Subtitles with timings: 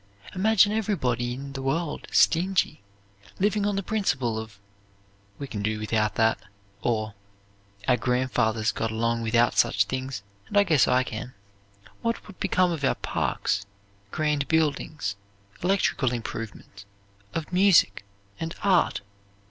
[0.33, 2.81] Imagine everybody in the world stingy,
[3.39, 4.57] living on the principle of
[5.37, 6.39] "We can do without that,"
[6.81, 7.13] or
[7.87, 11.35] "Our grandfathers got along without such things, and I guess I can."
[12.01, 13.67] What would become of our parks,
[14.09, 15.17] grand buildings,
[15.61, 16.83] electrical improvements;
[17.35, 18.03] of music
[18.39, 19.01] and art?